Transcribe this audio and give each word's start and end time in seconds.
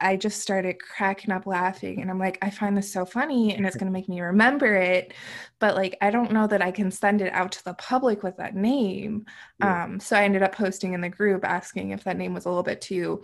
I 0.00 0.16
just 0.16 0.40
started 0.40 0.80
cracking 0.80 1.32
up 1.32 1.46
laughing. 1.46 2.00
And 2.00 2.10
I'm 2.10 2.18
like, 2.18 2.38
I 2.40 2.50
find 2.50 2.76
this 2.76 2.92
so 2.92 3.04
funny 3.04 3.54
and 3.54 3.66
it's 3.66 3.76
going 3.78 3.86
to 3.86 3.92
make 3.92 4.08
me 4.08 4.20
remember 4.20 4.76
it. 4.76 5.12
But 5.58 5.74
like, 5.74 5.96
I 6.00 6.10
don't 6.10 6.32
know 6.32 6.46
that 6.46 6.62
I 6.62 6.70
can 6.70 6.90
send 6.90 7.20
it 7.20 7.32
out 7.32 7.52
to 7.52 7.64
the 7.64 7.74
public 7.74 8.22
with 8.22 8.36
that 8.36 8.54
name. 8.54 9.26
Yeah. 9.60 9.84
Um, 9.84 10.00
so 10.00 10.16
I 10.16 10.24
ended 10.24 10.42
up 10.42 10.54
posting 10.54 10.94
in 10.94 11.00
the 11.00 11.08
group 11.08 11.44
asking 11.44 11.90
if 11.90 12.04
that 12.04 12.16
name 12.16 12.34
was 12.34 12.44
a 12.44 12.48
little 12.48 12.62
bit 12.62 12.80
too 12.80 13.22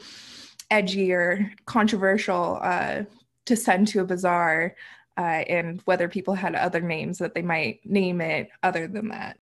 edgy 0.71 1.13
or 1.13 1.53
controversial 1.67 2.59
uh, 2.63 3.03
to 3.47 3.57
send 3.57 3.89
to 3.89 4.01
a 4.01 4.05
bazaar 4.05 4.75
uh, 5.17 5.21
and 5.21 5.81
whether 5.85 6.09
people 6.09 6.35
had 6.35 6.55
other 6.55 6.81
names 6.81 7.19
that 7.19 7.35
they 7.35 7.43
might 7.43 7.81
name 7.85 8.21
it 8.21 8.49
other 8.63 8.89
than 8.89 9.09
that. 9.09 9.39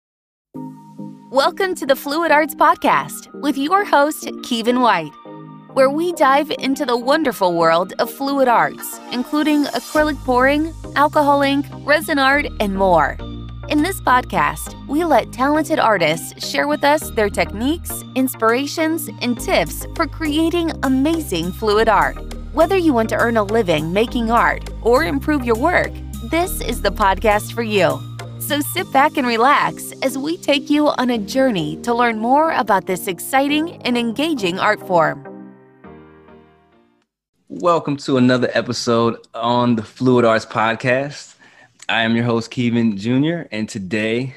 Welcome 1.30 1.75
to 1.77 1.87
the 1.87 1.96
Fluid 1.96 2.30
Arts 2.30 2.55
Podcast 2.55 3.33
with 3.41 3.57
your 3.57 3.87
host, 3.87 4.30
Kevin 4.45 4.80
White, 4.83 5.12
where 5.75 5.89
we 5.89 6.12
dive 6.12 6.50
into 6.59 6.84
the 6.84 6.96
wonderful 6.96 7.54
world 7.54 7.95
of 7.98 8.11
fluid 8.11 8.46
arts, 8.46 9.00
including 9.11 9.64
acrylic 9.64 10.22
pouring, 10.25 10.72
alcohol 10.96 11.40
ink, 11.43 11.64
resin 11.79 12.18
art, 12.18 12.46
and 12.61 12.76
more. 12.76 13.17
In 13.68 13.82
this 13.82 14.00
podcast, 14.00 14.75
we 14.86 15.03
let 15.04 15.32
talented 15.32 15.79
artists 15.79 16.46
share 16.46 16.68
with 16.68 16.85
us 16.85 17.11
their 17.12 17.31
techniques, 17.31 18.04
inspirations, 18.14 19.08
and 19.22 19.40
tips 19.40 19.86
for 19.95 20.07
creating 20.07 20.72
amazing 20.82 21.53
fluid 21.53 21.89
art. 21.89 22.18
Whether 22.53 22.76
you 22.76 22.93
want 22.93 23.09
to 23.11 23.17
earn 23.17 23.39
a 23.39 23.43
living 23.43 23.95
making 23.95 24.31
art 24.31 24.68
or 24.82 25.04
improve 25.04 25.45
your 25.45 25.57
work, 25.57 25.90
this 26.31 26.61
is 26.61 26.82
the 26.82 26.93
podcast 26.93 27.54
for 27.54 27.62
you. 27.62 27.98
So 28.40 28.61
sit 28.61 28.93
back 28.93 29.17
and 29.17 29.26
relax 29.26 29.93
as 30.03 30.18
we 30.18 30.36
take 30.36 30.68
you 30.68 30.89
on 30.89 31.09
a 31.09 31.17
journey 31.17 31.76
to 31.82 31.95
learn 31.95 32.19
more 32.19 32.50
about 32.50 32.86
this 32.86 33.06
exciting 33.06 33.81
and 33.83 33.97
engaging 33.97 34.59
art 34.59 34.86
form. 34.86 35.31
Welcome 37.61 37.98
to 37.98 38.16
another 38.16 38.48
episode 38.55 39.19
on 39.34 39.77
the 39.77 39.83
Fluid 39.83 40.24
Arts 40.24 40.47
Podcast. 40.47 41.34
I 41.86 42.03
am 42.03 42.17
your 42.17 42.25
host, 42.25 42.50
Kevin 42.50 42.97
Jr., 42.97 43.42
and 43.53 43.69
today 43.69 44.36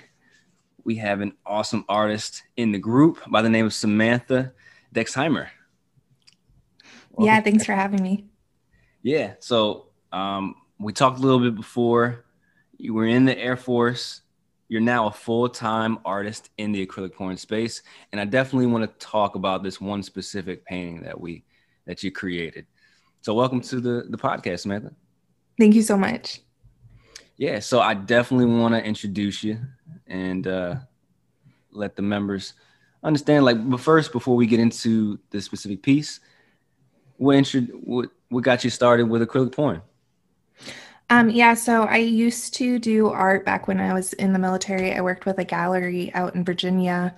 we 0.84 0.98
have 0.98 1.22
an 1.22 1.32
awesome 1.46 1.86
artist 1.88 2.44
in 2.58 2.74
the 2.74 2.78
group 2.78 3.20
by 3.30 3.42
the 3.42 3.50
name 3.50 3.66
of 3.66 3.74
Samantha 3.74 4.52
Dexheimer. 4.94 5.48
Welcome. 7.12 7.26
Yeah, 7.26 7.40
thanks 7.40 7.66
for 7.66 7.72
having 7.72 8.04
me. 8.04 8.26
Yeah, 9.02 9.36
so 9.40 9.88
um, 10.12 10.56
we 10.78 10.92
talked 10.92 11.18
a 11.18 11.22
little 11.22 11.40
bit 11.40 11.56
before 11.56 12.26
you 12.78 12.94
were 12.94 13.08
in 13.08 13.24
the 13.24 13.40
Air 13.40 13.56
Force. 13.56 14.24
You're 14.68 14.82
now 14.82 15.08
a 15.08 15.12
full 15.12 15.48
time 15.48 16.00
artist 16.04 16.50
in 16.58 16.74
the 16.74 16.86
acrylic 16.86 17.14
pouring 17.14 17.38
space. 17.38 17.82
And 18.12 18.20
I 18.20 18.26
definitely 18.26 18.68
want 18.68 18.84
to 18.84 19.08
talk 19.08 19.36
about 19.36 19.64
this 19.64 19.80
one 19.80 20.04
specific 20.04 20.66
painting 20.66 21.04
that 21.04 21.20
we 21.20 21.46
that 21.86 22.04
you 22.04 22.12
created. 22.12 22.66
So 23.26 23.34
welcome 23.34 23.60
to 23.62 23.80
the, 23.80 24.06
the 24.08 24.20
podcast, 24.20 24.60
Samantha. 24.60 24.94
Thank 25.58 25.74
you 25.74 25.82
so 25.82 25.98
much. 25.98 26.42
Yeah, 27.38 27.58
so 27.58 27.80
I 27.80 27.96
definitely 27.96 28.46
want 28.46 28.76
to 28.76 28.86
introduce 28.86 29.44
you 29.44 29.58
and 30.06 30.46
uh, 30.46 30.76
let 31.72 31.96
the 31.96 32.04
members 32.04 32.54
understand. 33.02 33.44
Like, 33.44 33.68
but 33.68 33.80
first, 33.80 34.12
before 34.12 34.36
we 34.36 34.46
get 34.46 34.60
into 34.60 35.18
the 35.32 35.42
specific 35.42 35.82
piece, 35.82 36.20
what, 37.18 37.38
intro- 37.38 37.62
what, 37.62 38.12
what 38.30 38.44
got 38.44 38.64
you 38.64 38.70
started 38.70 39.10
with 39.10 39.24
acrylic 39.24 39.54
pouring? 39.54 39.82
Um, 41.10 41.32
yeah, 41.32 41.56
so 41.56 41.86
I 41.86 41.98
used 41.98 42.54
to 42.58 42.78
do 42.78 43.08
art 43.08 43.44
back 43.44 43.68
when 43.68 43.80
I 43.80 43.96
was 43.96 44.14
in 44.14 44.34
the 44.34 44.40
military. 44.40 44.94
I 44.94 45.02
worked 45.02 45.26
with 45.26 45.40
a 45.40 45.46
gallery 45.46 46.14
out 46.14 46.36
in 46.36 46.46
Virginia. 46.46 47.16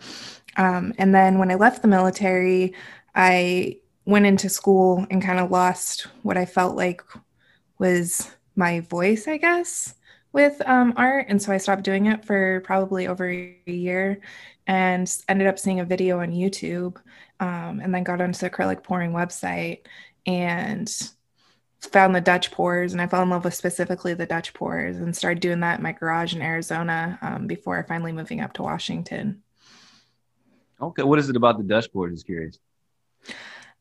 Um, 0.55 0.93
and 0.97 1.13
then 1.13 1.37
when 1.37 1.51
I 1.51 1.55
left 1.55 1.81
the 1.81 1.89
military, 1.89 2.75
I 3.13 3.79
went 4.07 4.25
into 4.25 4.47
school 4.47 5.05
and 5.11 5.21
kind 5.21 5.37
of 5.37 5.51
lost 5.51 6.07
what 6.23 6.37
I 6.37 6.45
felt 6.45 6.77
like 6.77 7.03
was 7.77 8.31
my 8.55 8.79
voice, 8.79 9.27
I 9.27 9.35
guess, 9.35 9.95
with 10.31 10.61
um, 10.65 10.93
art. 10.95 11.25
And 11.27 11.41
so 11.41 11.51
I 11.51 11.57
stopped 11.57 11.83
doing 11.83 12.05
it 12.05 12.23
for 12.23 12.61
probably 12.61 13.07
over 13.07 13.29
a 13.29 13.61
year 13.65 14.21
and 14.65 15.13
ended 15.27 15.47
up 15.47 15.59
seeing 15.59 15.81
a 15.81 15.85
video 15.85 16.21
on 16.21 16.31
YouTube 16.31 16.95
um, 17.41 17.81
and 17.81 17.93
then 17.93 18.03
got 18.03 18.21
onto 18.21 18.39
the 18.39 18.49
acrylic 18.49 18.81
pouring 18.81 19.11
website 19.11 19.81
and 20.25 20.89
found 21.81 22.15
the 22.15 22.21
Dutch 22.21 22.51
pours 22.51 22.93
and 22.93 23.01
I 23.01 23.07
fell 23.07 23.21
in 23.21 23.29
love 23.29 23.43
with 23.43 23.53
specifically 23.53 24.13
the 24.13 24.25
Dutch 24.25 24.53
pours 24.53 24.97
and 24.97 25.15
started 25.15 25.41
doing 25.41 25.59
that 25.59 25.79
in 25.79 25.83
my 25.83 25.91
garage 25.91 26.33
in 26.33 26.41
Arizona 26.41 27.19
um, 27.21 27.45
before 27.45 27.85
finally 27.87 28.11
moving 28.11 28.41
up 28.41 28.53
to 28.53 28.63
Washington. 28.63 29.43
Okay, 30.81 31.03
what 31.03 31.19
is 31.19 31.29
it 31.29 31.35
about 31.35 31.57
the 31.57 31.63
Dutch 31.63 31.91
pours? 31.91 32.13
Just 32.13 32.25
curious. 32.25 32.57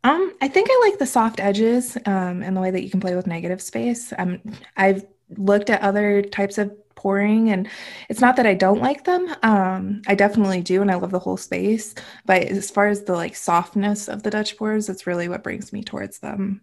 Um, 0.07 0.33
I 0.41 0.47
think 0.47 0.69
I 0.71 0.89
like 0.89 1.01
the 1.01 1.07
soft 1.07 1.41
edges 1.41 1.97
um, 2.07 2.41
and 2.41 2.57
the 2.57 2.61
way 2.61 2.71
that 2.71 2.85
you 2.85 2.91
can 2.91 3.01
play 3.01 3.17
with 3.17 3.27
negative 3.27 3.61
space. 3.61 4.13
Um, 4.17 4.41
I've 4.77 5.05
looked 5.37 5.69
at 5.69 5.83
other 5.83 6.23
types 6.23 6.59
of 6.59 6.73
pouring 6.95 7.51
and 7.51 7.69
it's 8.09 8.21
not 8.21 8.37
that 8.37 8.47
I 8.47 8.55
don't 8.55 8.81
like 8.81 9.03
them. 9.03 9.35
Um, 9.43 10.03
I 10.07 10.15
definitely 10.15 10.63
do 10.63 10.81
and 10.81 10.93
I 10.93 10.95
love 10.95 11.11
the 11.11 11.19
whole 11.19 11.37
space. 11.37 11.93
But 12.25 12.45
as 12.45 12.71
far 12.71 12.87
as 12.87 13.03
the 13.03 13.15
like 13.15 13.35
softness 13.35 14.09
of 14.09 14.23
the 14.23 14.31
Dutch 14.31 14.57
pours, 14.57 14.89
it's 14.89 15.09
really 15.09 15.29
what 15.29 15.43
brings 15.43 15.73
me 15.73 15.83
towards 15.83 16.21
them. 16.21 16.61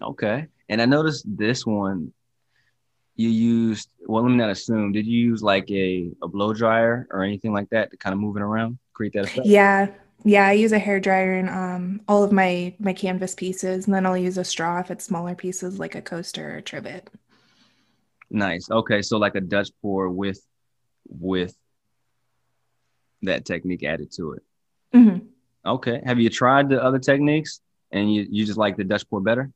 Okay. 0.00 0.46
And 0.68 0.80
I 0.80 0.84
noticed 0.84 1.24
this 1.36 1.66
one 1.66 2.12
you 3.16 3.28
used 3.28 3.90
well 4.06 4.22
let 4.22 4.30
me 4.30 4.36
not 4.36 4.48
assume 4.48 4.92
did 4.92 5.04
you 5.04 5.18
use 5.18 5.42
like 5.42 5.70
a, 5.70 6.10
a 6.22 6.28
blow 6.28 6.54
dryer 6.54 7.06
or 7.10 7.22
anything 7.22 7.52
like 7.52 7.68
that 7.68 7.90
to 7.90 7.96
kind 7.98 8.14
of 8.14 8.20
move 8.20 8.36
it 8.36 8.40
around 8.40 8.78
create 8.94 9.12
that 9.12 9.24
effect 9.24 9.46
yeah 9.46 9.88
yeah 10.24 10.46
i 10.46 10.52
use 10.52 10.72
a 10.72 10.78
hair 10.78 11.00
dryer 11.00 11.34
in 11.34 11.48
um, 11.48 12.00
all 12.08 12.22
of 12.22 12.32
my 12.32 12.74
my 12.78 12.92
canvas 12.92 13.34
pieces 13.34 13.86
and 13.86 13.94
then 13.94 14.06
i'll 14.06 14.16
use 14.16 14.38
a 14.38 14.44
straw 14.44 14.80
if 14.80 14.90
it's 14.90 15.04
smaller 15.04 15.34
pieces 15.34 15.78
like 15.78 15.94
a 15.94 16.02
coaster 16.02 16.54
or 16.54 16.56
a 16.56 16.62
trivet. 16.62 17.08
Nice. 18.30 18.70
Okay 18.70 19.02
so 19.02 19.18
like 19.18 19.34
a 19.34 19.40
dutch 19.40 19.70
pour 19.82 20.08
with 20.08 20.40
with 21.08 21.54
that 23.22 23.44
technique 23.44 23.82
added 23.82 24.12
to 24.12 24.32
it. 24.32 24.42
Mm-hmm. 24.94 25.26
okay. 25.66 26.00
Have 26.04 26.20
you 26.20 26.30
tried 26.30 26.68
the 26.68 26.82
other 26.82 26.98
techniques 26.98 27.60
and 27.90 28.12
you, 28.12 28.26
you 28.30 28.46
just 28.46 28.58
like 28.58 28.76
the 28.76 28.84
dutch 28.84 29.08
pour 29.08 29.20
better 29.20 29.50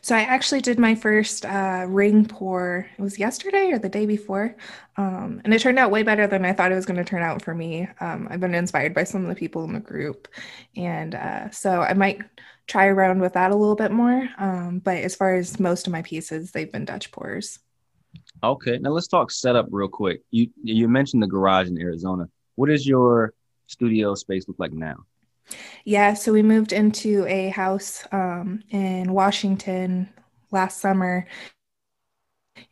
so 0.00 0.14
I 0.16 0.20
actually 0.20 0.60
did 0.60 0.78
my 0.78 0.94
first 0.94 1.44
uh, 1.44 1.86
ring 1.88 2.26
pour. 2.26 2.88
It 2.98 3.02
was 3.02 3.18
yesterday 3.18 3.70
or 3.72 3.78
the 3.78 3.88
day 3.88 4.06
before, 4.06 4.56
um, 4.96 5.40
and 5.44 5.54
it 5.54 5.60
turned 5.60 5.78
out 5.78 5.90
way 5.90 6.02
better 6.02 6.26
than 6.26 6.44
I 6.44 6.52
thought 6.52 6.72
it 6.72 6.76
was 6.76 6.86
going 6.86 6.98
to 6.98 7.04
turn 7.04 7.22
out 7.22 7.42
for 7.42 7.54
me. 7.54 7.88
Um, 8.00 8.28
I've 8.30 8.40
been 8.40 8.54
inspired 8.54 8.94
by 8.94 9.04
some 9.04 9.22
of 9.22 9.28
the 9.28 9.34
people 9.34 9.64
in 9.64 9.72
the 9.72 9.80
group, 9.80 10.28
and 10.76 11.14
uh, 11.14 11.50
so 11.50 11.80
I 11.80 11.94
might 11.94 12.20
try 12.66 12.86
around 12.86 13.20
with 13.20 13.32
that 13.34 13.50
a 13.50 13.56
little 13.56 13.76
bit 13.76 13.90
more. 13.90 14.28
Um, 14.38 14.80
but 14.84 14.98
as 14.98 15.16
far 15.16 15.34
as 15.34 15.58
most 15.58 15.86
of 15.86 15.92
my 15.92 16.02
pieces, 16.02 16.52
they've 16.52 16.70
been 16.70 16.84
Dutch 16.84 17.10
pours. 17.10 17.58
Okay, 18.42 18.78
now 18.78 18.90
let's 18.90 19.08
talk 19.08 19.30
setup 19.30 19.66
real 19.70 19.88
quick. 19.88 20.22
You 20.30 20.50
you 20.62 20.88
mentioned 20.88 21.22
the 21.22 21.26
garage 21.26 21.68
in 21.68 21.78
Arizona. 21.78 22.28
What 22.56 22.68
does 22.68 22.86
your 22.86 23.34
studio 23.66 24.14
space 24.14 24.48
look 24.48 24.58
like 24.58 24.72
now? 24.72 25.04
Yeah, 25.84 26.14
so 26.14 26.32
we 26.32 26.42
moved 26.42 26.72
into 26.72 27.26
a 27.26 27.48
house 27.48 28.04
um, 28.12 28.62
in 28.70 29.12
Washington 29.12 30.08
last 30.50 30.80
summer. 30.80 31.26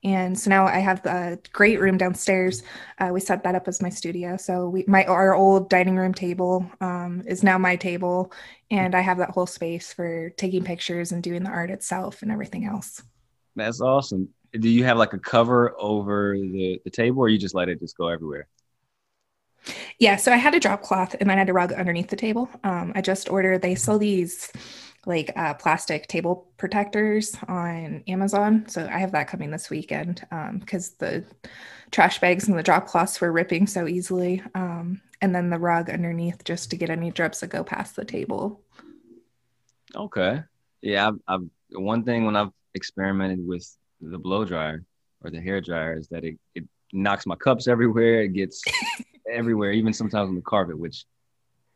And 0.05 0.39
so 0.39 0.51
now 0.51 0.67
I 0.67 0.79
have 0.79 1.05
a 1.07 1.39
great 1.53 1.81
room 1.81 1.97
downstairs. 1.97 2.63
Uh, 2.99 3.11
we 3.13 3.21
set 3.21 3.43
that 3.45 3.55
up 3.55 3.69
as 3.69 3.83
my 3.83 3.89
studio. 3.89 4.37
So 4.37 4.69
we, 4.69 4.85
my 4.87 5.05
our 5.05 5.35
old 5.35 5.71
dining 5.71 5.97
room 5.97 6.15
table 6.15 6.71
um, 6.81 7.23
is 7.27 7.43
now 7.43 7.59
my 7.59 7.77
table, 7.77 8.33
and 8.71 8.95
I 8.95 9.01
have 9.01 9.19
that 9.19 9.31
whole 9.31 9.47
space 9.47 9.93
for 9.93 10.31
taking 10.31 10.65
pictures 10.65 11.13
and 11.13 11.23
doing 11.23 11.43
the 11.43 11.51
art 11.51 11.71
itself 11.71 12.23
and 12.23 12.31
everything 12.31 12.67
else. 12.67 13.03
That's 13.57 13.81
awesome. 13.81 14.29
Do 14.53 14.69
you 14.69 14.85
have 14.85 14.99
like 14.99 15.13
a 15.13 15.19
cover 15.19 15.75
over 15.79 16.37
the, 16.37 16.81
the 16.85 16.91
table, 16.91 17.21
or 17.21 17.29
you 17.29 17.39
just 17.39 17.55
let 17.55 17.69
it 17.69 17.81
just 17.81 17.97
go 17.97 18.09
everywhere? 18.09 18.47
Yeah, 19.99 20.17
so 20.17 20.33
I 20.33 20.37
had 20.37 20.55
a 20.55 20.61
drop 20.61 20.83
cloth 20.83 21.15
and 21.21 21.29
then 21.29 21.37
I 21.37 21.41
had 21.41 21.49
a 21.49 21.53
rug 21.53 21.73
underneath 21.73 22.09
the 22.09 22.17
table. 22.17 22.49
Um, 22.65 22.93
I 22.95 23.01
just 23.01 23.29
ordered, 23.29 23.63
they 23.63 23.75
sell 23.75 23.99
these 23.99 24.53
like 25.07 25.33
uh, 25.37 25.55
plastic 25.55 26.07
table 26.07 26.49
protectors 26.57 27.37
on 27.49 28.03
Amazon. 28.09 28.65
So 28.69 28.89
I 28.91 28.99
have 28.99 29.13
that 29.13 29.29
coming 29.29 29.51
this 29.51 29.71
weekend 29.71 30.27
because 30.61 30.89
um, 30.89 30.95
the 30.99 31.25
trash 31.91 32.21
bags 32.21 32.49
and 32.49 32.59
the 32.59 32.63
drop 32.63 32.87
cloths 32.87 33.21
were 33.21 33.33
ripping 33.33 33.67
so 33.67 33.87
easily. 33.87 34.43
Um, 34.55 35.01
and 35.21 35.35
then 35.35 35.51
the 35.51 35.59
rug 35.59 35.91
underneath 35.91 36.45
just 36.45 36.71
to 36.71 36.77
get 36.77 36.91
any 36.91 37.11
drips 37.11 37.41
that 37.41 37.49
go 37.49 37.65
past 37.65 37.97
the 37.97 38.05
table. 38.05 38.61
Okay. 39.95 40.43
Yeah, 40.83 41.09
I've, 41.09 41.19
I've 41.27 41.49
one 41.71 42.05
thing 42.05 42.25
when 42.25 42.37
I've 42.37 42.53
experimented 42.75 43.47
with 43.47 43.67
the 44.01 44.19
blow 44.19 44.45
dryer 44.45 44.85
or 45.23 45.31
the 45.31 45.41
hair 45.41 45.61
dryer 45.61 45.97
is 45.97 46.09
that 46.09 46.25
it, 46.25 46.39
it 46.55 46.65
knocks 46.93 47.27
my 47.27 47.35
cups 47.35 47.67
everywhere. 47.69 48.23
It 48.23 48.33
gets 48.33 48.63
everywhere, 49.31 49.73
even 49.73 49.93
sometimes 49.93 50.29
on 50.29 50.35
the 50.35 50.43
carpet, 50.43 50.79
which, 50.79 51.05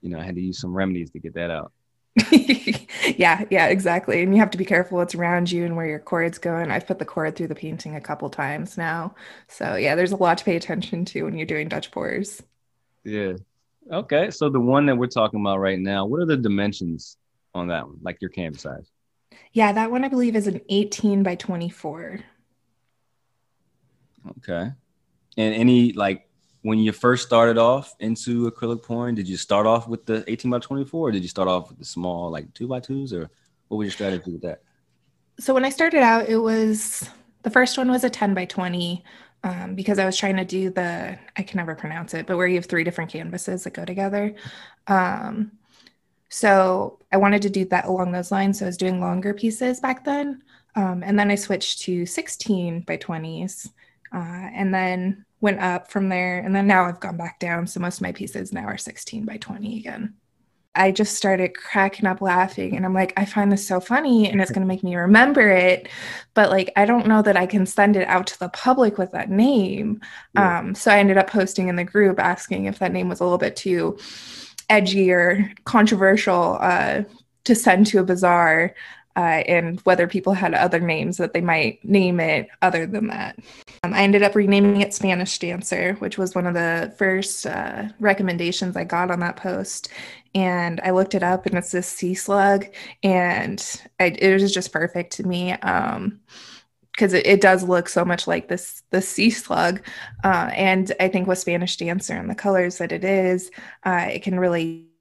you 0.01 0.11
know, 0.11 0.19
I 0.19 0.25
had 0.25 0.35
to 0.35 0.41
use 0.41 0.61
some 0.61 0.75
remedies 0.75 1.11
to 1.13 1.19
get 1.19 1.35
that 1.35 1.51
out. 1.51 1.73
yeah, 2.31 3.45
yeah, 3.51 3.67
exactly. 3.69 4.23
And 4.23 4.35
you 4.35 4.41
have 4.41 4.51
to 4.51 4.59
be 4.59 4.65
careful 4.65 4.99
what's 4.99 5.15
around 5.15 5.51
you 5.51 5.65
and 5.65 5.77
where 5.77 5.87
your 5.87 5.99
cord's 5.99 6.39
going. 6.39 6.71
I've 6.71 6.87
put 6.87 6.99
the 6.99 7.05
cord 7.07 7.37
through 7.37 7.49
the 7.49 7.55
painting 7.55 7.97
a 7.97 8.01
couple 8.01 8.29
times 8.29 8.77
now. 8.77 9.15
So 9.49 9.77
yeah, 9.77 9.95
there's 9.95 10.13
a 10.13 10.17
lot 10.17 10.39
to 10.39 10.45
pay 10.45 10.57
attention 10.57 11.05
to 11.07 11.23
when 11.23 11.37
you're 11.37 11.47
doing 11.47 11.69
Dutch 11.69 11.91
pours. 11.91 12.43
Yeah. 13.05 13.35
Okay. 13.91 14.31
So 14.31 14.51
the 14.51 14.61
one 14.61 14.87
that 14.87 14.97
we're 14.97 15.07
talking 15.07 15.41
about 15.41 15.59
right 15.59 15.79
now, 15.79 16.05
what 16.05 16.21
are 16.21 16.27
the 16.27 16.37
dimensions 16.37 17.17
on 17.55 17.69
that 17.69 17.87
one? 17.87 17.99
Like 18.03 18.19
your 18.21 18.31
canvas 18.31 18.63
size? 18.63 18.91
Yeah, 19.53 19.73
that 19.73 19.91
one 19.91 20.05
I 20.05 20.09
believe 20.09 20.37
is 20.37 20.47
an 20.47 20.61
18 20.69 21.23
by 21.23 21.35
24. 21.35 22.21
Okay. 24.39 24.71
And 25.37 25.55
any 25.55 25.93
like 25.93 26.29
when 26.63 26.79
you 26.79 26.93
first 26.93 27.27
started 27.27 27.59
off 27.59 27.95
into 27.99 28.51
acrylic 28.51 28.83
pouring, 28.83 29.15
did 29.15 29.29
you 29.29 29.37
start 29.37 29.67
off 29.67 29.89
with 29.89 30.07
the 30.07 30.25
18 30.29 30.51
by 30.51 30.59
24 30.61 31.09
or 31.09 31.13
did 31.13 31.23
you 31.23 31.29
start 31.29 31.49
off 31.49 31.69
with 31.69 31.79
the 31.79 31.85
small 31.85 32.31
like 32.31 32.53
two 32.55 32.69
by 32.69 32.81
twos 32.81 33.13
or 33.13 33.29
what 33.69 33.79
was 33.79 33.87
your 33.87 33.93
strategy 33.93 34.33
with 34.33 34.43
that? 34.43 34.63
So 35.41 35.55
when 35.55 35.65
I 35.65 35.71
started 35.71 36.03
out, 36.03 36.29
it 36.29 36.37
was 36.37 37.09
the 37.43 37.51
first 37.51 37.77
one 37.77 37.91
was 37.91 38.05
a 38.05 38.11
10 38.11 38.33
by 38.35 38.45
20 38.45 39.05
um, 39.45 39.75
because 39.75 39.99
I 39.99 40.07
was 40.07 40.17
trying 40.17 40.37
to 40.37 40.45
do 40.45 40.71
the, 40.71 41.19
I 41.37 41.43
can 41.43 41.57
never 41.57 41.75
pronounce 41.75 42.15
it, 42.15 42.27
but 42.27 42.37
where 42.37 42.47
you 42.47 42.55
have 42.57 42.67
three 42.67 42.85
different 42.85 43.11
canvases 43.11 43.65
that 43.65 43.75
go 43.75 43.85
together. 43.85 44.35
Um, 44.87 45.53
so 46.29 47.01
I 47.11 47.17
wanted 47.17 47.43
to 47.43 47.51
do 47.51 47.65
that 47.67 47.87
along 47.87 48.13
those 48.13 48.31
lines. 48.31 48.61
So 48.61 48.67
I 48.67 48.69
was 48.69 48.77
doing 48.77 49.01
longer 49.01 49.35
pieces 49.35 49.81
back 49.81 50.05
then. 50.05 50.43
Um, 50.77 51.03
and 51.05 51.19
then 51.19 51.31
I 51.31 51.35
switched 51.35 51.81
to 51.83 52.07
16 52.07 52.83
by 52.83 52.97
20s 52.97 53.69
uh, 54.15 54.19
and 54.55 54.73
then 54.73 55.25
went 55.43 55.61
up 55.61 55.91
from 55.91 56.09
there. 56.09 56.39
And 56.39 56.55
then 56.57 56.67
now 56.67 56.85
I've 56.85 57.01
gone 57.01 57.19
back 57.19 57.39
down. 57.39 57.67
So 57.67 57.81
most 57.81 57.97
of 57.97 58.03
my 58.03 58.13
pieces 58.13 58.53
now 58.53 58.65
are 58.65 58.79
16 58.79 59.27
by 59.27 59.37
20 59.37 59.79
again. 59.79 60.15
I 60.75 60.91
just 60.91 61.17
started 61.17 61.55
cracking 61.55 62.07
up 62.07 62.23
laughing 62.23 62.77
and 62.77 62.87
I'm 62.87 62.95
like, 62.95 63.13
I 63.19 63.27
find 63.27 63.53
this 63.53 63.67
so 63.67 63.79
funny 63.79 64.31
and 64.31 64.41
it's 64.41 64.51
going 64.51 64.63
to 64.63 64.69
make 64.69 64.83
me 64.83 64.97
remember 64.97 65.51
it. 65.51 65.89
But 66.33 66.49
like, 66.49 66.73
I 66.77 66.87
don't 66.87 67.07
know 67.07 67.21
that 67.21 67.37
I 67.37 67.45
can 67.45 67.67
send 67.67 67.97
it 67.97 68.09
out 68.09 68.27
to 68.29 68.39
the 68.39 68.49
public 68.49 68.97
with 68.97 69.13
that 69.13 69.29
name. 69.29 70.01
Yeah. 70.35 70.61
Um, 70.61 70.75
so 70.75 70.91
I 70.91 70.99
ended 70.99 71.19
up 71.19 71.29
posting 71.29 71.69
in 71.69 71.77
the 71.77 71.85
group 71.85 72.19
asking 72.19 72.65
if 72.65 72.79
that 72.79 72.93
name 72.93 73.11
was 73.11 73.21
a 73.21 73.25
little 73.25 73.37
bit 73.37 73.55
too 73.55 73.99
edgy 74.71 75.11
or 75.11 75.53
controversial 75.65 76.57
uh, 76.61 77.03
to 77.45 77.55
send 77.55 77.87
to 77.89 77.99
a 77.99 78.05
bazaar 78.05 78.75
uh, 79.17 79.43
and 79.47 79.81
whether 79.81 80.07
people 80.07 80.33
had 80.33 80.55
other 80.55 80.81
names 80.81 81.17
that 81.19 81.33
they 81.33 81.41
might 81.41 81.85
name 81.85 82.21
it 82.21 82.49
other 82.63 82.87
than 82.87 83.09
that. 83.09 83.39
Um, 83.83 83.93
I 83.93 84.03
ended 84.03 84.23
up 84.23 84.35
renaming 84.35 84.81
it 84.81 84.95
Spanish 84.95 85.39
Dancer, 85.39 85.95
which 85.95 86.19
was 86.19 86.35
one 86.35 86.47
of 86.47 86.55
the 86.55 86.95
first 86.97 87.47
uh, 87.47 87.89
recommendations 88.01 88.77
I 88.77 88.85
got 88.85 89.11
on 89.11 89.21
that 89.21 89.37
post. 89.37 89.89
And 90.35 90.81
I 90.83 90.91
looked 90.93 91.15
it 91.15 91.23
up, 91.23 91.45
and 91.45 91.57
it's 91.57 91.73
this 91.73 91.89
sea 91.89 92.15
slug, 92.15 92.67
and 93.03 93.83
I, 94.01 94.07
it 94.07 94.41
was 94.41 94.53
just 94.53 94.73
perfect 94.73 95.13
to 95.15 95.27
me. 95.27 95.53
Um, 95.53 96.21
because 96.93 97.15
it, 97.15 97.27
it, 97.27 97.41
does 97.41 97.63
look 97.63 97.89
so 97.89 98.05
much 98.05 98.27
like 98.27 98.49
this 98.49 98.83
the 98.91 99.01
sea 99.01 99.31
slug 99.31 99.81
uh, 100.25 100.51
and 100.55 100.93
i 101.01 101.09
think 101.09 101.27
with 101.27 101.39
spanish 101.39 101.79
dancer 101.79 102.15
and 102.15 102.29
the 102.29 102.35
colors 102.35 102.77
that 102.77 102.93
it 102.93 103.03
is 103.03 103.51
uh, 103.85 104.09
it 104.11 104.23
can 104.23 104.39
really 104.39 104.92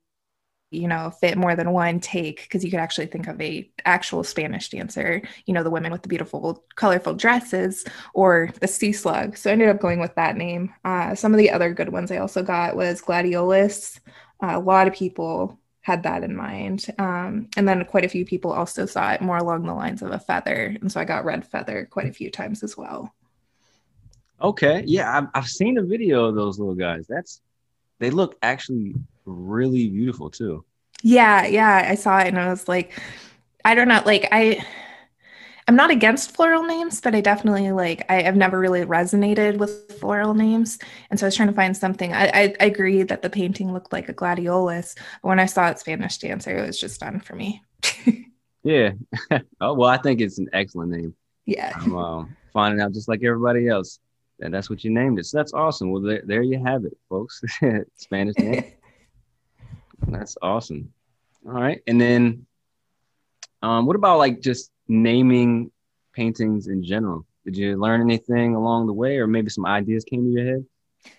you 0.71 0.87
know 0.87 1.11
fit 1.11 1.37
more 1.37 1.55
than 1.55 1.71
one 1.71 1.99
take 1.99 2.43
because 2.43 2.63
you 2.63 2.71
could 2.71 2.79
actually 2.79 3.05
think 3.05 3.27
of 3.27 3.39
a 3.41 3.69
actual 3.85 4.23
spanish 4.23 4.69
dancer 4.69 5.21
you 5.45 5.53
know 5.53 5.63
the 5.63 5.69
women 5.69 5.91
with 5.91 6.01
the 6.01 6.07
beautiful 6.07 6.63
colorful 6.75 7.13
dresses 7.13 7.85
or 8.13 8.49
the 8.59 8.67
sea 8.67 8.91
slug. 8.91 9.37
So 9.37 9.49
i 9.49 9.53
ended 9.53 9.69
up 9.69 9.79
going 9.79 9.99
with 9.99 10.15
that 10.15 10.37
name. 10.37 10.73
Uh, 10.83 11.15
some 11.15 11.33
of 11.33 11.37
the 11.37 11.51
other 11.51 11.73
good 11.73 11.89
ones 11.89 12.11
i 12.11 12.17
also 12.17 12.43
got 12.43 12.75
was 12.75 13.01
gladiolus. 13.01 13.99
Uh, 14.41 14.53
a 14.55 14.59
lot 14.59 14.87
of 14.87 14.93
people 14.93 15.59
had 15.81 16.03
that 16.03 16.23
in 16.23 16.35
mind. 16.35 16.85
Um, 16.99 17.49
and 17.57 17.67
then 17.67 17.83
quite 17.85 18.05
a 18.05 18.09
few 18.09 18.25
people 18.25 18.51
also 18.51 18.85
saw 18.85 19.11
it 19.11 19.21
more 19.21 19.37
along 19.37 19.65
the 19.65 19.73
lines 19.73 20.01
of 20.01 20.11
a 20.11 20.19
feather. 20.19 20.77
And 20.79 20.91
so 20.91 20.99
i 20.99 21.05
got 21.05 21.25
red 21.25 21.45
feather 21.45 21.87
quite 21.89 22.07
a 22.07 22.13
few 22.13 22.29
times 22.31 22.63
as 22.63 22.77
well. 22.77 23.13
Okay. 24.41 24.83
Yeah 24.85 25.17
i've, 25.17 25.27
I've 25.33 25.47
seen 25.47 25.77
a 25.77 25.83
video 25.83 26.25
of 26.25 26.35
those 26.35 26.59
little 26.59 26.75
guys. 26.75 27.05
That's 27.07 27.41
they 27.99 28.09
look 28.09 28.37
actually 28.41 28.95
really 29.25 29.89
beautiful 29.89 30.29
too. 30.29 30.65
Yeah, 31.03 31.45
yeah, 31.45 31.87
I 31.89 31.95
saw 31.95 32.19
it 32.19 32.27
and 32.27 32.39
I 32.39 32.49
was 32.49 32.67
like, 32.67 32.99
I 33.65 33.75
don't 33.75 33.87
know, 33.87 34.01
like 34.05 34.27
I 34.31 34.65
I'm 35.67 35.75
not 35.75 35.91
against 35.91 36.35
floral 36.35 36.63
names, 36.63 36.99
but 37.01 37.15
I 37.15 37.21
definitely 37.21 37.71
like 37.71 38.03
I, 38.09 38.23
have 38.23 38.35
never 38.35 38.59
really 38.59 38.81
resonated 38.81 39.57
with 39.57 39.99
floral 39.99 40.33
names. 40.33 40.79
And 41.09 41.19
so 41.19 41.25
I 41.25 41.27
was 41.27 41.35
trying 41.35 41.49
to 41.49 41.55
find 41.55 41.75
something. 41.77 42.13
I, 42.13 42.25
I, 42.27 42.55
I 42.59 42.65
agree 42.65 43.03
that 43.03 43.21
the 43.21 43.29
painting 43.29 43.71
looked 43.71 43.93
like 43.93 44.09
a 44.09 44.13
gladiolus, 44.13 44.95
but 45.21 45.29
when 45.29 45.39
I 45.39 45.45
saw 45.45 45.69
it 45.69 45.79
Spanish 45.79 46.17
dancer, 46.17 46.57
it 46.57 46.67
was 46.67 46.79
just 46.79 46.99
done 46.99 47.19
for 47.19 47.35
me. 47.35 47.63
yeah. 48.63 48.91
oh 49.61 49.73
well, 49.73 49.89
I 49.89 49.97
think 49.97 50.19
it's 50.19 50.39
an 50.39 50.49
excellent 50.51 50.91
name. 50.91 51.15
Yeah. 51.45 51.71
I'm 51.75 51.95
um, 51.95 52.37
finding 52.53 52.81
out 52.81 52.93
just 52.93 53.07
like 53.07 53.23
everybody 53.23 53.67
else. 53.67 53.99
And 54.41 54.53
that's 54.53 54.69
what 54.69 54.83
you 54.83 54.89
named 54.89 55.19
it. 55.19 55.25
So 55.25 55.37
that's 55.37 55.53
awesome. 55.53 55.91
Well, 55.91 56.01
there, 56.01 56.23
there 56.25 56.41
you 56.41 56.61
have 56.65 56.83
it, 56.83 56.97
folks. 57.07 57.41
Spanish 57.95 58.37
name. 58.37 58.63
That's 60.07 60.37
awesome. 60.41 60.93
All 61.45 61.53
right. 61.53 61.81
And 61.87 61.99
then 61.99 62.45
um, 63.61 63.85
what 63.85 63.95
about 63.95 64.17
like 64.17 64.41
just 64.41 64.71
naming 64.87 65.71
paintings 66.13 66.67
in 66.67 66.83
general? 66.83 67.25
Did 67.45 67.57
you 67.57 67.77
learn 67.77 68.01
anything 68.01 68.55
along 68.55 68.87
the 68.87 68.93
way 68.93 69.17
or 69.17 69.27
maybe 69.27 69.49
some 69.49 69.65
ideas 69.65 70.03
came 70.03 70.25
to 70.25 70.29
your 70.29 70.45
head? 70.45 70.65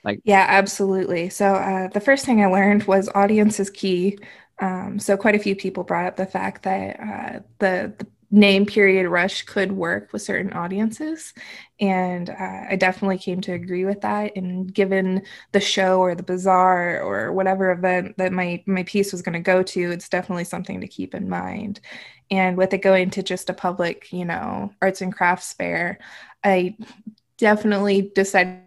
Like 0.04 0.20
Yeah, 0.24 0.46
absolutely. 0.48 1.28
So 1.28 1.54
uh, 1.54 1.88
the 1.88 2.00
first 2.00 2.24
thing 2.24 2.42
I 2.42 2.46
learned 2.46 2.84
was 2.84 3.08
audience 3.14 3.58
is 3.58 3.70
key. 3.70 4.18
Um, 4.60 4.98
so 4.98 5.16
quite 5.16 5.34
a 5.34 5.40
few 5.40 5.56
people 5.56 5.82
brought 5.82 6.06
up 6.06 6.16
the 6.16 6.26
fact 6.26 6.62
that 6.62 7.00
uh, 7.00 7.40
the, 7.58 7.92
the 7.98 8.06
name 8.32 8.66
period 8.66 9.08
rush 9.08 9.42
could 9.42 9.72
work 9.72 10.12
with 10.12 10.22
certain 10.22 10.52
audiences. 10.54 11.34
And 11.80 12.30
uh, 12.30 12.64
i 12.70 12.76
definitely 12.76 13.18
came 13.18 13.40
to 13.42 13.52
agree 13.52 13.84
with 13.84 14.00
that. 14.00 14.36
And 14.36 14.72
given 14.72 15.22
the 15.52 15.60
show 15.60 16.00
or 16.00 16.14
the 16.14 16.22
bazaar 16.22 17.02
or 17.02 17.32
whatever 17.32 17.70
event 17.72 18.16
that 18.18 18.32
my 18.32 18.62
my 18.66 18.82
piece 18.84 19.12
was 19.12 19.22
going 19.22 19.34
to 19.34 19.40
go 19.40 19.62
to 19.62 19.90
it's 19.92 20.08
definitely 20.08 20.44
something 20.44 20.80
to 20.80 20.88
keep 20.88 21.14
in 21.14 21.28
mind. 21.28 21.80
And 22.30 22.56
with 22.56 22.72
it 22.74 22.82
going 22.82 23.10
to 23.10 23.22
just 23.22 23.50
a 23.50 23.54
public 23.54 24.12
you 24.12 24.24
know 24.24 24.72
arts 24.82 25.02
and 25.02 25.12
crafts 25.14 25.52
fair 25.52 25.98
i 26.44 26.76
definitely 27.38 28.10
decided 28.14 28.62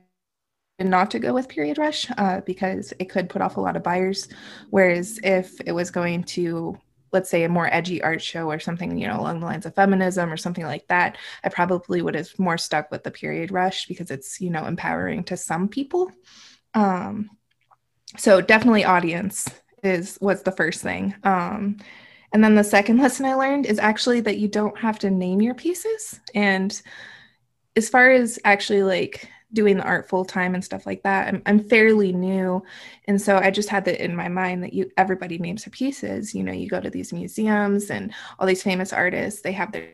not 0.80 1.12
to 1.12 1.20
go 1.20 1.34
with 1.34 1.48
period 1.48 1.78
rush 1.78 2.08
uh, 2.18 2.42
because 2.42 2.94
it 3.00 3.06
could 3.06 3.30
put 3.30 3.42
off 3.42 3.58
a 3.58 3.62
lot 3.62 3.78
of 3.78 3.84
buyers. 3.84 4.28
Whereas 4.70 5.20
if 5.24 5.60
it 5.66 5.72
was 5.72 5.90
going 5.92 6.24
to 6.26 6.78
let's 7.16 7.30
say 7.30 7.44
a 7.44 7.50
more 7.50 7.74
edgy 7.74 8.04
art 8.04 8.22
show 8.22 8.52
or 8.52 8.60
something 8.60 8.98
you 8.98 9.08
know 9.08 9.20
along 9.20 9.40
the 9.40 9.46
lines 9.46 9.66
of 9.66 9.74
feminism 9.74 10.32
or 10.32 10.38
something 10.38 10.66
like 10.66 10.86
that 10.90 11.18
i 11.46 11.50
probably 11.50 12.02
would 12.02 12.14
have 12.14 12.28
more 12.38 12.58
stuck 12.58 12.92
with 12.92 13.04
the 13.04 13.10
period 13.10 13.52
rush 13.52 13.88
because 13.88 14.12
it's 14.12 14.42
you 14.42 14.50
know 14.50 14.66
empowering 14.66 15.24
to 15.24 15.38
some 15.38 15.68
people. 15.68 16.12
Um 16.74 17.30
so 18.18 18.42
definitely 18.42 18.86
audience 18.86 19.50
is 19.82 20.18
was 20.22 20.44
the 20.44 20.52
first 20.52 20.82
thing. 20.82 21.16
Um 21.24 21.78
and 22.34 22.44
then 22.44 22.56
the 22.56 22.64
second 22.64 22.98
lesson 23.02 23.26
i 23.26 23.34
learned 23.34 23.66
is 23.66 23.80
actually 23.80 24.20
that 24.22 24.38
you 24.38 24.48
don't 24.48 24.78
have 24.78 25.00
to 25.00 25.10
name 25.10 25.42
your 25.42 25.56
pieces. 25.56 26.20
And 26.34 26.80
as 27.78 27.90
far 27.90 28.12
as 28.12 28.40
actually 28.44 28.84
like 28.84 29.30
doing 29.54 29.78
the 29.78 29.84
art 29.84 30.10
full 30.10 30.26
time 30.26 30.56
and 30.56 30.64
stuff 30.64 30.86
like 30.86 31.04
that. 31.04 31.28
I'm, 31.28 31.42
I'm 31.46 31.68
fairly 31.68 32.12
new. 32.12 32.64
And 33.08 33.22
so 33.22 33.38
I 33.38 33.52
just 33.52 33.70
had 33.70 33.86
that 33.86 34.04
in 34.04 34.16
my 34.16 34.28
mind 34.28 34.64
that 34.64 34.74
you 34.74 34.92
everybody 34.98 35.38
names 35.38 35.64
their 35.64 35.72
pieces. 35.72 36.34
You 36.34 36.44
know, 36.44 36.52
you 36.52 36.68
go 36.68 36.82
to 36.82 36.90
these 36.90 37.14
museums 37.14 37.90
and 37.90 38.14
all 38.40 38.48
these 38.48 38.64
famous 38.64 38.92
artists, 38.92 39.42
they 39.42 39.54
have 39.54 39.72
their 39.72 39.90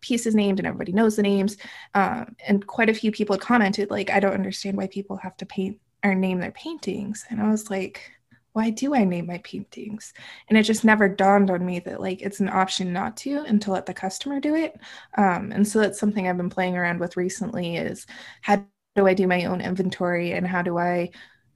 pieces 0.00 0.34
named 0.34 0.58
and 0.58 0.66
everybody 0.66 0.92
knows 0.92 1.16
the 1.16 1.22
names. 1.22 1.56
Um, 1.94 2.36
and 2.46 2.66
quite 2.66 2.90
a 2.90 2.94
few 2.94 3.12
people 3.12 3.38
commented, 3.38 3.90
like, 3.90 4.10
I 4.10 4.20
don't 4.20 4.34
understand 4.34 4.76
why 4.76 4.88
people 4.88 5.16
have 5.18 5.36
to 5.38 5.46
paint 5.46 5.80
or 6.04 6.14
name 6.14 6.40
their 6.40 6.52
paintings. 6.52 7.24
And 7.30 7.40
I 7.40 7.48
was 7.48 7.70
like, 7.70 8.10
why 8.52 8.70
do 8.70 8.94
I 8.94 9.04
name 9.04 9.26
my 9.26 9.38
paintings? 9.38 10.12
And 10.48 10.58
it 10.58 10.64
just 10.64 10.84
never 10.84 11.08
dawned 11.08 11.50
on 11.50 11.64
me 11.64 11.78
that 11.80 12.00
like 12.00 12.20
it's 12.22 12.40
an 12.40 12.48
option 12.48 12.92
not 12.92 13.16
to 13.18 13.44
and 13.46 13.60
to 13.62 13.72
let 13.72 13.86
the 13.86 13.94
customer 13.94 14.40
do 14.40 14.54
it. 14.54 14.78
Um, 15.16 15.52
and 15.52 15.66
so 15.66 15.80
that's 15.80 15.98
something 15.98 16.28
I've 16.28 16.36
been 16.36 16.50
playing 16.50 16.76
around 16.76 17.00
with 17.00 17.16
recently 17.16 17.76
is 17.76 18.06
how 18.42 18.64
do 18.94 19.06
I 19.06 19.14
do 19.14 19.26
my 19.26 19.46
own 19.46 19.60
inventory 19.60 20.32
and 20.32 20.46
how 20.46 20.62
do 20.62 20.78
I 20.78 21.10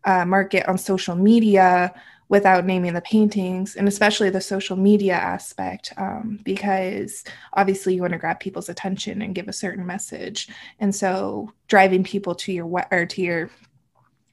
uh, 0.04 0.24
market 0.24 0.68
on 0.68 0.78
social 0.78 1.16
media 1.16 1.92
without 2.28 2.64
naming 2.64 2.92
the 2.92 3.00
paintings 3.02 3.76
and 3.76 3.86
especially 3.86 4.30
the 4.30 4.40
social 4.40 4.76
media 4.76 5.14
aspect 5.14 5.92
um, 5.96 6.40
because 6.44 7.22
obviously 7.52 7.94
you 7.94 8.00
want 8.00 8.12
to 8.12 8.18
grab 8.18 8.40
people's 8.40 8.68
attention 8.68 9.22
and 9.22 9.34
give 9.34 9.48
a 9.48 9.52
certain 9.52 9.86
message 9.86 10.48
and 10.80 10.92
so 10.94 11.52
driving 11.68 12.02
people 12.02 12.34
to 12.34 12.52
your 12.52 12.66
we- 12.66 12.82
or 12.90 13.06
to 13.06 13.22
your 13.22 13.50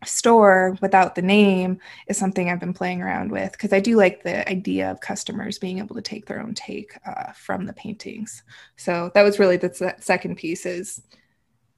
store 0.04 0.78
without 0.82 1.16
the 1.16 1.22
name 1.22 1.80
is 2.08 2.18
something 2.18 2.50
I've 2.50 2.60
been 2.60 2.74
playing 2.74 3.02
around 3.02 3.32
with 3.32 3.52
because 3.52 3.74
I 3.74 3.80
do 3.80 3.96
like 3.96 4.24
the 4.24 4.48
idea 4.50 4.92
of 4.92 5.00
customers 5.00 5.60
being 5.60 5.80
able 5.80 5.96
to 5.96 6.02
take 6.02 6.26
their 6.26 6.42
own 6.42 6.54
take 6.54 6.98
uh, 7.06 7.32
from 7.34 7.66
the 7.66 7.74
paintings. 7.74 8.44
So 8.76 9.12
that 9.16 9.24
was 9.24 9.40
really 9.40 9.58
the 9.58 9.96
second 10.00 10.38
piece 10.38 10.66
is 10.66 11.02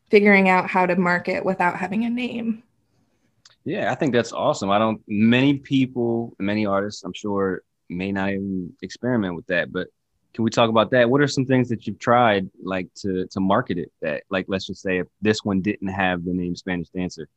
figuring 0.10 0.50
out 0.50 0.70
how 0.70 0.86
to 0.86 0.96
market 0.96 1.44
without 1.44 1.78
having 1.78 2.06
a 2.06 2.10
name. 2.10 2.64
Yeah, 3.64 3.92
I 3.92 3.96
think 3.96 4.14
that's 4.14 4.32
awesome. 4.32 4.70
I 4.70 4.78
don't 4.78 5.02
many 5.08 5.56
people, 5.56 6.36
many 6.40 6.66
artists, 6.66 7.04
I'm 7.04 7.14
sure 7.14 7.64
may 7.90 8.12
not 8.12 8.30
even 8.30 8.74
experiment 8.82 9.36
with 9.36 9.48
that, 9.48 9.72
but 9.72 9.88
can 10.36 10.44
we 10.44 10.50
talk 10.50 10.70
about 10.70 10.92
that? 10.92 11.10
What 11.10 11.22
are 11.22 11.28
some 11.28 11.46
things 11.46 11.70
that 11.70 11.88
you've 11.88 11.98
tried 11.98 12.50
like 12.62 12.94
to 12.96 13.26
to 13.28 13.40
market 13.40 13.78
it 13.78 13.92
that 14.02 14.24
like 14.30 14.46
let's 14.50 14.68
just 14.68 14.82
say 14.82 15.00
if 15.00 15.08
this 15.22 15.46
one 15.46 15.62
didn't 15.62 15.88
have 15.88 16.26
the 16.26 16.34
name 16.34 16.56
Spanish 16.56 16.90
Dancer, 16.90 17.30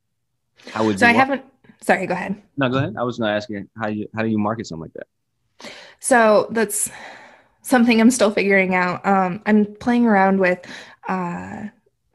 how 0.72 0.84
would 0.84 0.98
so 0.98 1.06
I 1.06 1.12
haven't. 1.12 1.44
Sorry, 1.80 2.06
go 2.06 2.14
ahead. 2.14 2.40
No, 2.56 2.68
go 2.68 2.78
ahead. 2.78 2.94
I 2.98 3.04
was 3.04 3.18
going 3.18 3.28
to 3.28 3.34
ask 3.34 3.48
you 3.48 3.68
how 3.80 3.88
you 3.88 4.08
how 4.14 4.22
do 4.22 4.28
you 4.28 4.38
market 4.38 4.66
something 4.66 4.82
like 4.82 4.92
that? 4.94 5.70
So 6.00 6.48
that's 6.50 6.90
something 7.62 8.00
I'm 8.00 8.10
still 8.10 8.30
figuring 8.30 8.74
out. 8.74 9.04
Um, 9.06 9.42
I'm 9.46 9.74
playing 9.76 10.06
around 10.06 10.40
with 10.40 10.58
uh, 11.08 11.64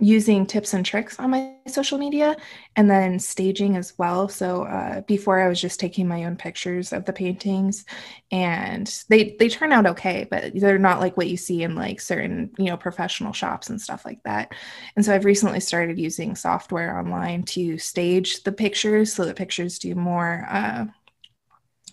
using 0.03 0.45
tips 0.45 0.73
and 0.73 0.85
tricks 0.85 1.17
on 1.17 1.31
my 1.31 1.55
social 1.67 1.97
media 1.97 2.35
and 2.75 2.89
then 2.89 3.17
staging 3.17 3.77
as 3.77 3.93
well. 3.97 4.27
So 4.27 4.63
uh, 4.63 5.01
before 5.01 5.39
I 5.39 5.47
was 5.47 5.61
just 5.61 5.79
taking 5.79 6.07
my 6.07 6.25
own 6.25 6.35
pictures 6.35 6.91
of 6.91 7.05
the 7.05 7.13
paintings 7.13 7.85
and 8.29 8.93
they 9.09 9.35
they 9.39 9.47
turn 9.47 9.71
out 9.71 9.85
okay, 9.85 10.27
but 10.29 10.51
they're 10.55 10.77
not 10.77 10.99
like 10.99 11.15
what 11.15 11.29
you 11.29 11.37
see 11.37 11.63
in 11.63 11.75
like 11.75 12.01
certain, 12.01 12.51
you 12.57 12.65
know, 12.65 12.77
professional 12.77 13.31
shops 13.31 13.69
and 13.69 13.81
stuff 13.81 14.03
like 14.03 14.21
that. 14.23 14.53
And 14.95 15.05
so 15.05 15.15
I've 15.15 15.25
recently 15.25 15.61
started 15.61 15.97
using 15.97 16.35
software 16.35 16.97
online 16.97 17.43
to 17.43 17.77
stage 17.77 18.43
the 18.43 18.51
pictures 18.51 19.13
so 19.13 19.23
the 19.23 19.33
pictures 19.33 19.79
do 19.79 19.95
more 19.95 20.45
uh, 20.49 20.85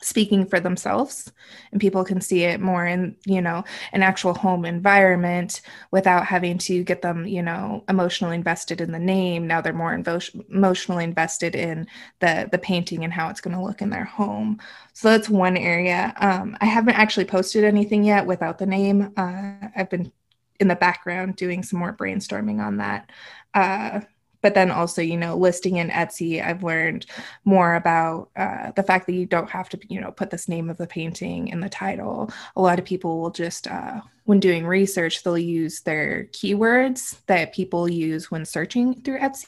speaking 0.03 0.47
for 0.47 0.61
themselves 0.61 1.31
and 1.73 1.81
people 1.81 2.05
can 2.05 2.21
see 2.21 2.45
it 2.45 2.61
more 2.61 2.87
in 2.87 3.15
you 3.27 3.41
know 3.41 3.63
an 3.93 4.03
actual 4.03 4.33
home 4.33 4.65
environment 4.65 5.61
without 5.91 6.25
having 6.25 6.57
to 6.57 6.83
get 6.85 7.03
them 7.03 7.27
you 7.27 7.43
know 7.43 7.85
emotionally 7.89 8.35
invested 8.35 8.81
in 8.81 8.93
the 8.93 8.99
name. 8.99 9.47
Now 9.47 9.61
they're 9.61 9.73
more 9.73 9.97
invo- 9.97 10.51
emotionally 10.51 11.05
invested 11.05 11.55
in 11.55 11.87
the 12.21 12.49
the 12.51 12.59
painting 12.59 13.05
and 13.05 13.13
how 13.13 13.29
it's 13.29 13.41
going 13.41 13.57
to 13.57 13.63
look 13.63 13.83
in 13.83 13.91
their 13.91 14.05
home. 14.05 14.59
So 14.95 15.11
that's 15.11 15.29
one 15.29 15.57
area. 15.57 16.15
Um, 16.17 16.57
i 16.61 16.67
haven't 16.67 16.95
actually 16.95 17.27
posted 17.27 17.65
anything 17.65 18.05
yet 18.05 18.27
without 18.27 18.59
the 18.59 18.67
name. 18.67 19.13
Uh, 19.17 19.69
i've 19.77 19.91
been 19.91 20.13
in 20.61 20.69
the 20.69 20.77
background 20.77 21.37
doing 21.37 21.63
some 21.63 21.79
more 21.79 21.97
brainstorming 21.97 22.61
on 22.61 22.77
that. 22.77 23.11
Uh, 23.55 24.01
but 24.43 24.55
then 24.55 24.71
also 24.71 25.03
you 25.03 25.17
know 25.17 25.37
listing 25.37 25.77
in 25.77 25.89
etsy 25.91 26.45
i've 26.45 26.63
learned 26.63 27.07
more 27.45 27.75
about 27.75 28.31
uh, 28.37 28.71
the 28.73 28.83
fact 28.83 29.07
that 29.07 29.15
you 29.15 29.27
don't 29.27 29.51
have 29.51 29.69
to 29.69 29.79
you 29.89 30.01
know 30.01 30.11
put 30.11 30.31
this 30.31 30.49
name 30.49 30.71
of 30.71 30.77
the 30.77 30.87
painting 30.87 31.49
in 31.49 31.61
the 31.61 31.69
title. 31.69 32.31
A 32.57 32.61
lot 32.61 32.79
of 32.79 32.85
people 32.85 33.21
will 33.21 33.31
just 33.31 33.67
uh, 33.67 34.01
when 34.25 34.41
doing 34.41 34.67
research 34.67 35.23
they'll 35.23 35.39
use 35.39 35.81
their 35.81 36.25
keywords 36.33 37.21
that 37.27 37.55
people 37.55 37.89
use 37.89 38.31
when 38.31 38.45
searching 38.45 39.01
through 39.03 39.19
etsy 39.19 39.47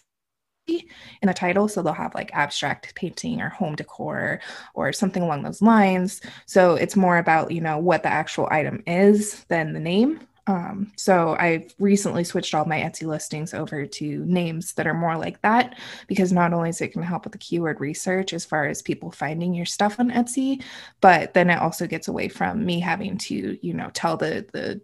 in 0.69 1.27
the 1.27 1.35
title. 1.35 1.69
So 1.69 1.83
they'll 1.83 1.93
have 1.93 2.15
like 2.15 2.31
abstract 2.33 2.95
painting 2.95 3.41
or 3.41 3.49
home 3.49 3.75
decor 3.75 4.41
or 4.75 4.93
something 4.93 5.23
along 5.23 5.43
those 5.43 5.61
lines. 5.61 6.21
So 6.47 6.75
it's 6.75 6.97
more 6.97 7.19
about 7.19 7.51
you 7.51 7.61
know 7.61 7.79
what 7.79 8.03
the 8.03 8.13
actual 8.13 8.49
item 8.51 8.83
is 8.87 9.45
than 9.45 9.73
the 9.73 9.81
name 9.81 10.21
um, 10.47 10.91
so 10.97 11.37
I've 11.39 11.73
recently 11.79 12.25
switched 12.25 12.55
all 12.55 12.65
my 12.65 12.81
Etsy 12.81 13.07
listings 13.07 13.55
over 13.55 13.87
to 13.87 14.25
names 14.25 14.73
that 14.75 14.89
are 14.89 14.95
more 14.95 15.17
like 15.17 15.41
that 15.43 15.79
because 16.09 16.33
not 16.33 16.53
only 16.53 16.71
is 16.71 16.81
it 16.81 16.89
going 16.89 17.05
to 17.05 17.09
help 17.09 17.25
with 17.25 17.33
the 17.33 17.39
keyword 17.39 17.81
research 17.81 18.33
as 18.33 18.45
far 18.45 18.67
as 18.67 18.83
people 18.83 19.13
finding 19.13 19.55
your 19.55 19.67
stuff 19.67 20.01
on 20.01 20.11
Etsy, 20.11 20.63
but 21.01 21.33
then 21.35 21.49
it 21.49 21.61
also 21.61 21.87
gets 21.87 22.09
away 22.09 22.29
from 22.29 22.65
me 22.65 22.81
having 22.81 23.19
to, 23.19 23.57
you 23.65 23.73
know, 23.73 23.91
tell 23.95 24.17
the 24.17 24.45
the 24.53 24.81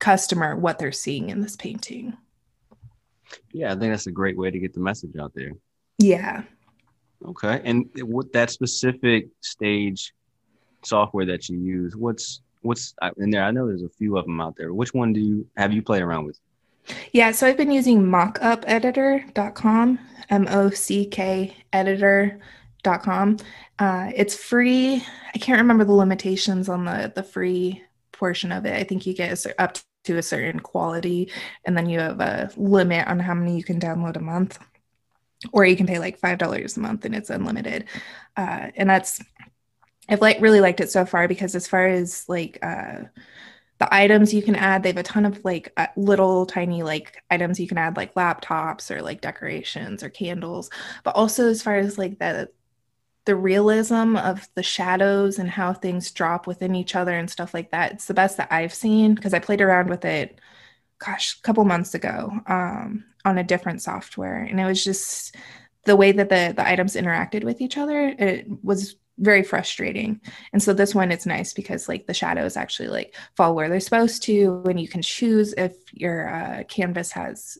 customer 0.00 0.56
what 0.56 0.78
they're 0.78 0.90
seeing 0.90 1.30
in 1.30 1.40
this 1.40 1.56
painting. 1.56 2.16
Yeah, 3.52 3.72
I 3.72 3.76
think 3.76 3.92
that's 3.92 4.06
a 4.08 4.12
great 4.12 4.36
way 4.36 4.50
to 4.50 4.58
get 4.58 4.74
the 4.74 4.80
message 4.80 5.16
out 5.16 5.32
there. 5.34 5.52
Yeah. 5.98 6.42
Okay. 7.24 7.60
And 7.64 7.88
with 7.94 8.32
that 8.32 8.50
specific 8.50 9.28
stage 9.40 10.12
software 10.84 11.26
that 11.26 11.48
you 11.48 11.58
use, 11.58 11.96
what's 11.96 12.40
what's 12.62 12.94
in 13.16 13.30
there? 13.30 13.44
I 13.44 13.50
know 13.50 13.66
there's 13.66 13.82
a 13.82 13.88
few 13.88 14.16
of 14.16 14.24
them 14.24 14.40
out 14.40 14.56
there. 14.56 14.72
Which 14.72 14.94
one 14.94 15.12
do 15.12 15.20
you 15.20 15.46
have 15.56 15.72
you 15.72 15.82
played 15.82 16.02
around 16.02 16.26
with? 16.26 16.38
Yeah, 17.12 17.32
so 17.32 17.46
I've 17.46 17.56
been 17.56 17.70
using 17.70 18.02
mockupeditor.com, 18.02 19.98
M 20.30 20.46
O 20.48 20.70
C 20.70 21.06
K 21.06 21.56
editor.com. 21.72 23.36
Uh, 23.78 24.10
it's 24.14 24.34
free. 24.34 25.04
I 25.34 25.38
can't 25.38 25.60
remember 25.60 25.84
the 25.84 25.92
limitations 25.92 26.68
on 26.68 26.84
the 26.84 27.12
the 27.14 27.22
free 27.22 27.82
portion 28.12 28.52
of 28.52 28.66
it. 28.66 28.74
I 28.74 28.84
think 28.84 29.06
you 29.06 29.14
get 29.14 29.46
up 29.58 29.78
to 30.04 30.16
a 30.16 30.22
certain 30.22 30.60
quality, 30.60 31.30
and 31.64 31.76
then 31.76 31.88
you 31.88 31.98
have 32.00 32.20
a 32.20 32.50
limit 32.56 33.06
on 33.06 33.18
how 33.18 33.34
many 33.34 33.56
you 33.56 33.64
can 33.64 33.78
download 33.80 34.16
a 34.16 34.20
month, 34.20 34.58
or 35.52 35.64
you 35.64 35.76
can 35.76 35.86
pay 35.86 35.98
like 35.98 36.18
five 36.18 36.38
dollars 36.38 36.76
a 36.76 36.80
month 36.80 37.04
and 37.04 37.14
it's 37.14 37.30
unlimited. 37.30 37.84
Uh, 38.36 38.68
and 38.76 38.88
that's 38.88 39.20
I've 40.08 40.20
like 40.20 40.40
really 40.40 40.60
liked 40.60 40.80
it 40.80 40.90
so 40.90 41.04
far 41.04 41.28
because 41.28 41.54
as 41.54 41.68
far 41.68 41.86
as 41.86 42.28
like 42.28 42.58
uh 42.62 43.04
the 43.78 43.94
items 43.94 44.34
you 44.34 44.42
can 44.42 44.56
add, 44.56 44.82
they 44.82 44.88
have 44.88 44.96
a 44.96 45.02
ton 45.04 45.24
of 45.24 45.44
like 45.44 45.72
uh, 45.76 45.86
little 45.96 46.46
tiny 46.46 46.82
like 46.82 47.22
items 47.30 47.60
you 47.60 47.68
can 47.68 47.78
add 47.78 47.96
like 47.96 48.14
laptops 48.14 48.90
or 48.90 49.02
like 49.02 49.20
decorations 49.20 50.02
or 50.02 50.10
candles, 50.10 50.68
but 51.04 51.14
also 51.14 51.48
as 51.48 51.62
far 51.62 51.76
as 51.76 51.96
like 51.98 52.18
the 52.18 52.50
the 53.26 53.36
realism 53.36 54.16
of 54.16 54.48
the 54.54 54.62
shadows 54.62 55.38
and 55.38 55.50
how 55.50 55.72
things 55.72 56.10
drop 56.12 56.46
within 56.46 56.74
each 56.74 56.96
other 56.96 57.12
and 57.12 57.30
stuff 57.30 57.54
like 57.54 57.70
that. 57.72 57.92
It's 57.92 58.06
the 58.06 58.14
best 58.14 58.38
that 58.38 58.52
I've 58.52 58.74
seen 58.74 59.14
because 59.14 59.34
I 59.34 59.38
played 59.38 59.60
around 59.60 59.90
with 59.90 60.04
it 60.04 60.40
gosh, 60.98 61.38
a 61.38 61.42
couple 61.42 61.64
months 61.64 61.94
ago 61.94 62.32
um, 62.46 63.04
on 63.24 63.38
a 63.38 63.44
different 63.44 63.82
software 63.82 64.42
and 64.42 64.60
it 64.60 64.64
was 64.66 64.84
just 64.84 65.36
the 65.84 65.96
way 65.96 66.12
that 66.12 66.28
the 66.28 66.54
the 66.56 66.68
items 66.68 66.96
interacted 66.96 67.44
with 67.44 67.60
each 67.60 67.78
other 67.78 68.08
it 68.18 68.46
was 68.62 68.96
very 69.18 69.42
frustrating. 69.42 70.20
And 70.52 70.62
so 70.62 70.72
this 70.72 70.94
one 70.94 71.12
it's 71.12 71.26
nice 71.26 71.52
because 71.52 71.88
like 71.88 72.06
the 72.06 72.14
shadows 72.14 72.56
actually 72.56 72.88
like 72.88 73.14
fall 73.36 73.54
where 73.54 73.68
they're 73.68 73.80
supposed 73.80 74.22
to 74.24 74.62
and 74.66 74.80
you 74.80 74.88
can 74.88 75.02
choose 75.02 75.52
if 75.54 75.76
your 75.92 76.28
uh, 76.28 76.64
canvas 76.64 77.12
has 77.12 77.58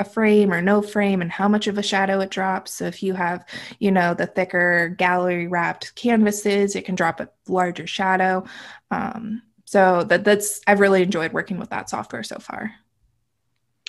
a 0.00 0.04
frame 0.04 0.52
or 0.52 0.60
no 0.60 0.82
frame 0.82 1.22
and 1.22 1.30
how 1.30 1.48
much 1.48 1.66
of 1.66 1.78
a 1.78 1.82
shadow 1.82 2.20
it 2.20 2.30
drops. 2.30 2.72
So 2.72 2.86
if 2.86 3.02
you 3.02 3.14
have, 3.14 3.44
you 3.78 3.90
know, 3.90 4.14
the 4.14 4.26
thicker 4.26 4.94
gallery 4.98 5.46
wrapped 5.46 5.94
canvases, 5.94 6.76
it 6.76 6.84
can 6.84 6.94
drop 6.94 7.20
a 7.20 7.28
larger 7.48 7.86
shadow. 7.86 8.44
Um, 8.90 9.42
so 9.64 10.04
that 10.04 10.24
that's 10.24 10.60
I've 10.66 10.80
really 10.80 11.02
enjoyed 11.02 11.32
working 11.32 11.58
with 11.58 11.70
that 11.70 11.88
software 11.88 12.22
so 12.22 12.38
far. 12.38 12.72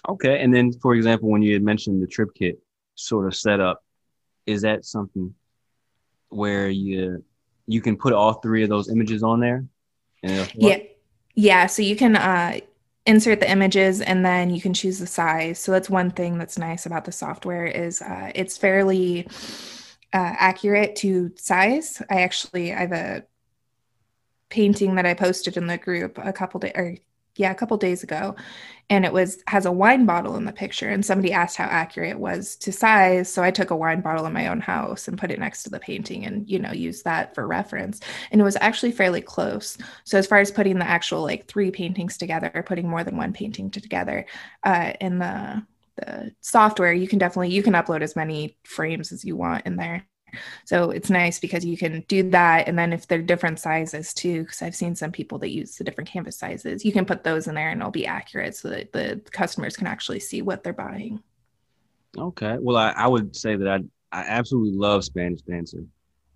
Okay, 0.08 0.42
and 0.42 0.54
then 0.54 0.72
for 0.80 0.96
example, 0.96 1.30
when 1.30 1.42
you 1.42 1.54
had 1.54 1.64
mentioned 1.64 2.02
the 2.02 2.08
triptych 2.08 2.58
sort 2.96 3.28
of 3.28 3.36
setup, 3.36 3.84
is 4.46 4.62
that 4.62 4.86
something 4.86 5.34
where 6.34 6.70
you 6.70 7.24
you 7.68 7.82
can 7.82 7.96
put 7.98 8.14
all 8.14 8.34
three 8.34 8.64
of 8.64 8.70
those 8.70 8.90
images 8.90 9.24
on 9.24 9.40
there? 9.40 9.66
Yeah. 10.56 10.80
Yeah. 11.36 11.66
So 11.68 11.82
you 11.82 11.96
can 11.96 12.16
uh, 12.16 12.60
insert 13.06 13.40
the 13.40 13.50
images 13.50 14.02
and 14.02 14.26
then 14.26 14.50
you 14.50 14.62
can 14.62 14.74
choose 14.74 15.00
the 15.00 15.08
size. 15.08 15.60
So 15.60 15.72
that's 15.72 15.90
one 15.90 16.12
thing 16.12 16.38
that's 16.38 16.58
nice 16.58 16.86
about 16.86 17.06
the 17.06 17.12
software 17.12 17.66
is 17.66 18.02
uh, 18.02 18.32
it's 18.36 18.58
fairly 18.58 19.28
uh, 20.14 20.36
accurate 20.38 20.96
to 20.98 21.32
size. 21.36 22.02
I 22.10 22.22
actually 22.22 22.74
I 22.74 22.80
have 22.80 22.92
a 22.92 23.24
painting 24.50 24.96
that 24.96 25.06
I 25.06 25.16
posted 25.16 25.58
in 25.58 25.68
the 25.68 25.78
group 25.78 26.18
a 26.18 26.32
couple 26.32 26.60
days 26.60 26.74
or 26.76 26.96
yeah, 27.36 27.52
a 27.52 27.56
couple 27.56 27.78
days 27.78 28.04
ago, 28.04 28.36
and 28.90 29.06
it 29.06 29.14
was 29.14 29.42
has 29.48 29.66
a 29.66 29.72
wine 29.72 30.06
bottle 30.06 30.36
in 30.36 30.46
the 30.46 30.52
picture. 30.52 30.90
And 30.90 31.06
somebody 31.06 31.34
asked 31.34 31.58
how 31.58 31.66
accurate 31.66 32.12
it 32.12 32.20
was 32.20 32.56
to 32.58 32.72
size, 32.72 33.32
so 33.32 33.42
I 33.44 33.52
took 33.52 33.72
a 33.72 33.76
wine 33.76 34.02
bottle 34.02 34.26
in 34.26 34.34
my 34.34 34.48
own 34.48 34.60
house 34.62 35.08
and 35.08 35.18
put 35.18 35.32
it 35.32 35.40
next 35.40 35.64
to 35.64 35.70
the 35.70 35.80
painting, 35.80 36.26
and 36.26 36.48
you 36.50 36.60
know, 36.60 36.72
used 36.72 37.04
that 37.06 37.34
for 37.34 37.48
reference. 37.48 38.02
And 38.32 38.40
it 38.40 38.44
was 38.44 38.58
actually 38.62 38.92
fairly 38.92 39.22
close. 39.22 39.78
So 40.04 40.18
as 40.18 40.28
far 40.28 40.40
as 40.40 40.52
putting 40.52 40.80
the 40.80 40.88
actual 40.88 41.24
like 41.24 41.48
three 41.48 41.72
paintings 41.72 42.18
together, 42.18 42.52
or 42.54 42.64
putting 42.64 42.88
more 42.88 43.04
than 43.04 43.18
one 43.18 43.34
painting 43.34 43.72
together, 43.72 44.26
uh, 44.64 44.94
in 45.02 45.20
the 45.20 45.66
the 45.98 46.32
software, 46.42 46.94
you 46.94 47.08
can 47.08 47.20
definitely 47.20 47.52
you 47.52 47.64
can 47.64 47.74
upload 47.74 48.02
as 48.02 48.16
many 48.16 48.58
frames 48.66 49.12
as 49.12 49.24
you 49.26 49.36
want 49.36 49.66
in 49.66 49.76
there. 49.76 50.06
So 50.66 50.92
it's 50.92 51.10
nice 51.10 51.40
because 51.40 51.66
you 51.66 51.78
can 51.78 52.04
do 52.08 52.30
that. 52.32 52.68
And 52.68 52.78
then 52.78 52.94
if 52.94 53.08
they're 53.08 53.22
different 53.22 53.60
sizes 53.60 54.14
too, 54.14 54.44
because 54.44 54.62
I've 54.62 54.76
seen 54.76 54.96
some 54.96 55.12
people 55.12 55.38
that 55.40 55.52
use 55.52 55.76
the 55.76 55.84
different 55.84 56.10
canvas 56.10 56.38
sizes, 56.38 56.84
you 56.84 56.92
can 56.92 57.06
put 57.06 57.24
those 57.24 57.48
in 57.48 57.56
there 57.56 57.70
and 57.70 57.82
it'll 57.82 57.92
be 57.92 58.06
accurate 58.06 58.56
so 58.56 58.70
that 58.70 58.92
the 58.92 59.22
customers 59.32 59.78
can 59.78 59.88
actually 59.88 60.20
see 60.20 60.42
what 60.42 60.64
they're 60.64 60.74
buying. 60.74 61.22
Okay. 62.18 62.58
Well, 62.60 62.78
I, 62.78 62.92
I 62.92 63.08
would 63.08 63.36
say 63.36 63.56
that 63.56 63.68
I, 63.68 63.80
I 64.12 64.22
absolutely 64.28 64.78
love 64.78 65.04
Spanish 65.04 65.42
Dancer 65.42 65.84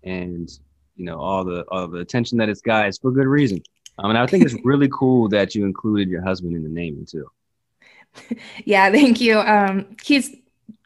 and, 0.02 0.48
you 0.96 1.04
know, 1.04 1.18
all 1.18 1.44
the, 1.44 1.64
all 1.68 1.88
the 1.88 1.98
attention 1.98 2.38
that 2.38 2.48
it's 2.48 2.60
got 2.60 2.88
is 2.88 2.98
for 2.98 3.10
good 3.12 3.26
reason. 3.26 3.62
Um, 3.98 4.10
and 4.10 4.18
I 4.18 4.26
think 4.26 4.44
it's 4.44 4.56
really 4.64 4.88
cool 4.92 5.28
that 5.30 5.54
you 5.54 5.64
included 5.64 6.08
your 6.08 6.22
husband 6.22 6.54
in 6.54 6.62
the 6.62 6.68
naming 6.68 7.06
too. 7.06 7.28
yeah, 8.64 8.90
thank 8.90 9.20
you. 9.20 9.38
Um, 9.38 9.96
he's 10.02 10.34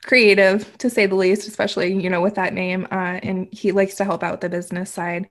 creative 0.05 0.77
to 0.79 0.91
say 0.91 1.07
the 1.07 1.15
least, 1.15 1.49
especially, 1.49 1.95
you 1.95 2.11
know, 2.11 2.21
with 2.21 2.35
that 2.35 2.55
name. 2.55 2.87
Uh, 2.91 3.21
and 3.23 3.49
he 3.53 3.73
likes 3.73 3.95
to 3.97 4.05
help 4.05 4.23
out 4.23 4.41
the 4.41 4.49
business 4.49 4.91
side. 4.91 5.29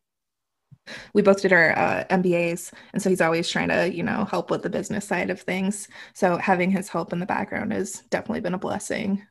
We 1.14 1.22
both 1.22 1.42
did 1.42 1.54
our 1.54 1.78
uh, 1.78 2.06
MBAs. 2.10 2.72
And 2.94 3.02
so 3.02 3.10
he's 3.10 3.22
always 3.22 3.50
trying 3.50 3.70
to, 3.70 3.94
you 3.94 4.04
know, 4.04 4.26
help 4.26 4.50
with 4.50 4.64
the 4.64 4.70
business 4.70 5.06
side 5.06 5.30
of 5.30 5.42
things. 5.42 5.88
So 6.14 6.38
having 6.38 6.72
his 6.72 6.90
help 6.90 7.14
in 7.14 7.20
the 7.20 7.26
background 7.26 7.74
has 7.74 8.02
definitely 8.10 8.42
been 8.42 8.54
a 8.54 8.60
blessing. 8.60 9.22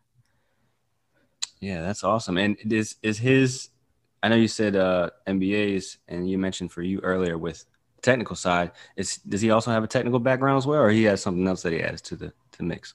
Yeah, 1.61 1.83
that's 1.83 2.05
awesome. 2.05 2.39
And 2.39 2.57
is 2.73 2.97
is 3.03 3.19
his 3.19 3.69
I 4.23 4.29
know 4.29 4.37
you 4.37 4.49
said 4.49 4.77
uh 4.77 5.11
MBAs 5.27 5.99
and 6.09 6.29
you 6.29 6.39
mentioned 6.39 6.73
for 6.73 6.83
you 6.83 7.01
earlier 7.01 7.37
with 7.37 7.65
technical 8.03 8.37
side. 8.37 8.73
Is 8.97 9.19
does 9.19 9.41
he 9.43 9.51
also 9.51 9.71
have 9.71 9.85
a 9.85 9.89
technical 9.89 10.21
background 10.21 10.59
as 10.59 10.67
well, 10.67 10.81
or 10.81 10.91
he 10.91 11.05
has 11.05 11.21
something 11.23 11.47
else 11.47 11.63
that 11.63 11.73
he 11.73 11.83
adds 11.83 12.01
to 12.03 12.17
the 12.17 12.33
to 12.53 12.63
mix? 12.63 12.95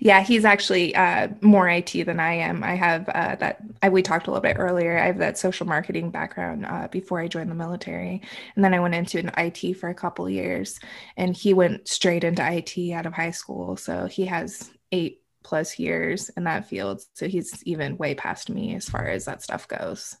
Yeah, 0.00 0.22
he's 0.22 0.44
actually 0.44 0.94
uh, 0.94 1.28
more 1.40 1.68
IT 1.68 1.92
than 2.04 2.20
I 2.20 2.34
am. 2.34 2.64
I 2.64 2.74
have 2.74 3.08
uh, 3.08 3.36
that. 3.36 3.62
I, 3.82 3.88
we 3.88 4.02
talked 4.02 4.26
a 4.26 4.30
little 4.30 4.42
bit 4.42 4.58
earlier. 4.58 4.98
I 4.98 5.06
have 5.06 5.18
that 5.18 5.38
social 5.38 5.66
marketing 5.66 6.10
background 6.10 6.66
uh, 6.66 6.88
before 6.88 7.20
I 7.20 7.28
joined 7.28 7.50
the 7.50 7.54
military, 7.54 8.22
and 8.56 8.64
then 8.64 8.74
I 8.74 8.80
went 8.80 8.94
into 8.94 9.18
an 9.18 9.30
IT 9.36 9.74
for 9.74 9.88
a 9.88 9.94
couple 9.94 10.28
years. 10.28 10.80
And 11.16 11.36
he 11.36 11.54
went 11.54 11.88
straight 11.88 12.24
into 12.24 12.42
IT 12.44 12.92
out 12.92 13.06
of 13.06 13.12
high 13.12 13.30
school, 13.30 13.76
so 13.76 14.06
he 14.06 14.26
has 14.26 14.70
eight 14.92 15.22
plus 15.42 15.78
years 15.78 16.28
in 16.30 16.44
that 16.44 16.66
field. 16.66 17.02
So 17.14 17.28
he's 17.28 17.62
even 17.64 17.96
way 17.98 18.14
past 18.14 18.50
me 18.50 18.74
as 18.74 18.88
far 18.88 19.06
as 19.06 19.24
that 19.26 19.42
stuff 19.42 19.68
goes. 19.68 20.16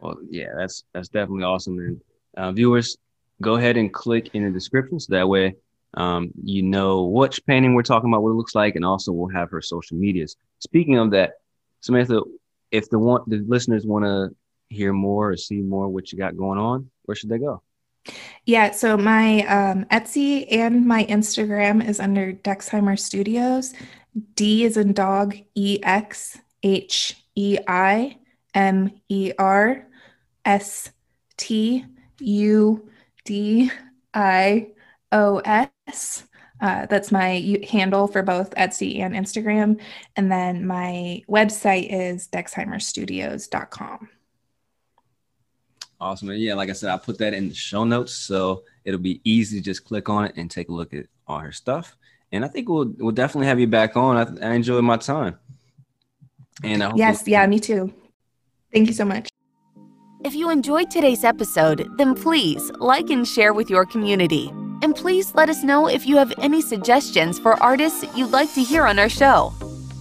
Well, 0.00 0.16
yeah, 0.28 0.48
that's 0.56 0.84
that's 0.92 1.08
definitely 1.08 1.44
awesome. 1.44 1.78
And 1.78 2.00
uh, 2.36 2.52
viewers, 2.52 2.96
go 3.42 3.56
ahead 3.56 3.76
and 3.76 3.92
click 3.92 4.30
in 4.34 4.44
the 4.44 4.50
description 4.50 4.98
so 4.98 5.14
that 5.14 5.28
way 5.28 5.56
um, 5.94 6.30
you 6.42 6.62
know 6.62 7.04
which 7.04 7.44
painting 7.46 7.74
we're 7.74 7.82
talking 7.82 8.10
about, 8.10 8.22
what 8.22 8.30
it 8.30 8.34
looks 8.34 8.54
like, 8.54 8.76
and 8.76 8.84
also 8.84 9.12
we'll 9.12 9.28
have 9.28 9.50
her 9.50 9.62
social 9.62 9.96
medias. 9.96 10.36
Speaking 10.58 10.98
of 10.98 11.10
that, 11.12 11.32
Samantha, 11.80 12.22
if 12.70 12.88
the 12.90 12.98
one 12.98 13.22
the 13.26 13.44
listeners 13.46 13.84
want 13.84 14.04
to 14.04 14.34
hear 14.68 14.92
more 14.92 15.30
or 15.30 15.36
see 15.36 15.60
more 15.60 15.88
what 15.88 16.12
you 16.12 16.18
got 16.18 16.36
going 16.36 16.58
on, 16.58 16.90
where 17.04 17.14
should 17.16 17.30
they 17.30 17.38
go? 17.38 17.62
Yeah, 18.44 18.70
so 18.70 18.96
my 18.96 19.42
um, 19.46 19.84
Etsy 19.86 20.46
and 20.50 20.86
my 20.86 21.04
Instagram 21.04 21.86
is 21.86 22.00
under 22.00 22.32
Dexheimer 22.32 22.98
Studios. 22.98 23.74
D 24.34 24.64
is 24.64 24.76
in 24.76 24.92
dog, 24.92 25.36
E 25.54 25.78
X 25.82 26.38
H 26.62 27.16
E 27.34 27.58
I 27.68 28.16
M 28.54 28.92
E 29.08 29.32
R 29.38 29.86
S 30.44 30.90
T 31.36 31.84
U 32.20 32.90
D 33.24 33.70
I 34.14 34.68
O 35.12 35.38
S. 35.38 35.68
Uh, 36.60 36.86
that's 36.86 37.10
my 37.10 37.60
handle 37.70 38.06
for 38.06 38.22
both 38.22 38.54
Etsy 38.54 39.00
and 39.00 39.14
Instagram. 39.14 39.80
And 40.16 40.30
then 40.30 40.66
my 40.66 41.22
website 41.28 41.88
is 41.90 42.28
dexheimerstudios.com. 42.28 44.08
Awesome. 46.00 46.30
And 46.30 46.40
yeah, 46.40 46.54
like 46.54 46.70
I 46.70 46.72
said, 46.72 46.90
I'll 46.90 46.98
put 46.98 47.18
that 47.18 47.34
in 47.34 47.48
the 47.48 47.54
show 47.54 47.84
notes. 47.84 48.12
So 48.12 48.64
it'll 48.84 49.00
be 49.00 49.20
easy 49.24 49.58
to 49.58 49.62
just 49.62 49.84
click 49.84 50.08
on 50.08 50.24
it 50.26 50.34
and 50.36 50.50
take 50.50 50.68
a 50.68 50.72
look 50.72 50.94
at 50.94 51.06
all 51.26 51.38
her 51.38 51.52
stuff. 51.52 51.96
And 52.32 52.44
I 52.44 52.48
think 52.48 52.68
we'll, 52.68 52.92
we'll 52.98 53.12
definitely 53.12 53.46
have 53.48 53.60
you 53.60 53.66
back 53.66 53.96
on. 53.96 54.16
I, 54.16 54.48
I 54.48 54.52
enjoyed 54.54 54.84
my 54.84 54.96
time. 54.96 55.38
And 56.62 56.82
I 56.82 56.92
yes, 56.94 57.26
yeah, 57.26 57.46
me 57.46 57.58
too. 57.58 57.92
Thank 58.72 58.86
you 58.86 58.94
so 58.94 59.04
much. 59.04 59.28
If 60.24 60.34
you 60.34 60.50
enjoyed 60.50 60.90
today's 60.90 61.24
episode, 61.24 61.88
then 61.96 62.14
please 62.14 62.70
like 62.78 63.08
and 63.08 63.26
share 63.26 63.54
with 63.54 63.70
your 63.70 63.86
community. 63.86 64.52
And 64.82 64.96
please 64.96 65.34
let 65.34 65.50
us 65.50 65.62
know 65.62 65.88
if 65.88 66.06
you 66.06 66.16
have 66.16 66.32
any 66.38 66.62
suggestions 66.62 67.38
for 67.38 67.62
artists 67.62 68.04
you'd 68.16 68.30
like 68.30 68.52
to 68.54 68.62
hear 68.62 68.86
on 68.86 68.98
our 68.98 69.08
show. 69.08 69.52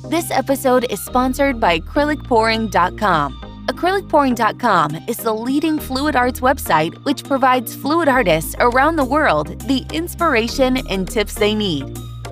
This 0.05 0.31
episode 0.31 0.86
is 0.89 1.03
sponsored 1.03 1.59
by 1.59 1.79
acrylicpouring.com. 1.79 3.65
Acrylicpouring.com 3.67 4.95
is 5.07 5.17
the 5.17 5.33
leading 5.33 5.77
fluid 5.79 6.15
arts 6.15 6.39
website 6.39 6.95
which 7.05 7.24
provides 7.24 7.75
fluid 7.75 8.07
artists 8.07 8.55
around 8.59 8.95
the 8.95 9.05
world 9.05 9.59
the 9.67 9.86
inspiration 9.93 10.77
and 10.89 11.07
tips 11.07 11.36
they 11.36 11.53
need. 11.53 11.86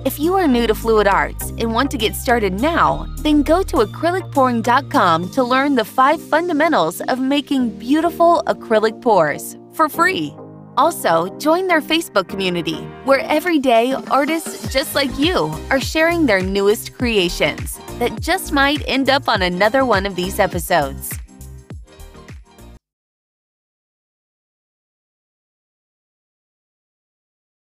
If 0.04 0.18
you 0.18 0.34
are 0.34 0.48
new 0.48 0.66
to 0.66 0.74
fluid 0.74 1.06
arts 1.06 1.50
and 1.58 1.74
want 1.74 1.90
to 1.90 1.98
get 1.98 2.16
started 2.16 2.54
now, 2.54 3.06
then 3.18 3.42
go 3.42 3.62
to 3.62 3.76
acrylicpouring.com 3.76 5.30
to 5.30 5.44
learn 5.44 5.74
the 5.74 5.84
five 5.84 6.20
fundamentals 6.22 7.00
of 7.02 7.20
making 7.20 7.78
beautiful 7.78 8.42
acrylic 8.46 9.00
pours 9.02 9.56
for 9.74 9.88
free. 9.88 10.34
Also, 10.78 11.26
join 11.38 11.66
their 11.66 11.80
Facebook 11.80 12.28
community, 12.28 12.76
where 13.04 13.18
every 13.22 13.58
day 13.58 13.94
artists 14.12 14.72
just 14.72 14.94
like 14.94 15.10
you 15.18 15.52
are 15.70 15.80
sharing 15.80 16.24
their 16.24 16.40
newest 16.40 16.94
creations 16.94 17.80
that 17.98 18.20
just 18.20 18.52
might 18.52 18.80
end 18.86 19.10
up 19.10 19.28
on 19.28 19.42
another 19.42 19.84
one 19.84 20.06
of 20.06 20.14
these 20.14 20.38
episodes. 20.38 21.17